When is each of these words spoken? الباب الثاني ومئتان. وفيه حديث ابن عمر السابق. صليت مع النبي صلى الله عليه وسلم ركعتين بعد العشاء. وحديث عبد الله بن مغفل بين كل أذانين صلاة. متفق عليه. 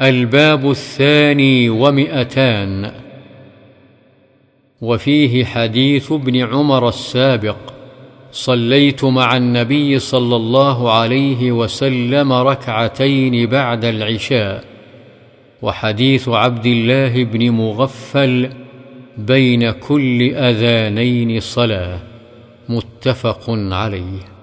الباب 0.00 0.70
الثاني 0.70 1.68
ومئتان. 1.68 2.92
وفيه 4.80 5.44
حديث 5.44 6.12
ابن 6.12 6.36
عمر 6.36 6.88
السابق. 6.88 7.56
صليت 8.32 9.04
مع 9.04 9.36
النبي 9.36 9.98
صلى 9.98 10.36
الله 10.36 10.92
عليه 10.92 11.52
وسلم 11.52 12.32
ركعتين 12.32 13.46
بعد 13.46 13.84
العشاء. 13.84 14.64
وحديث 15.62 16.28
عبد 16.28 16.66
الله 16.66 17.24
بن 17.24 17.50
مغفل 17.50 18.50
بين 19.18 19.70
كل 19.70 20.22
أذانين 20.22 21.40
صلاة. 21.40 21.98
متفق 22.68 23.44
عليه. 23.50 24.37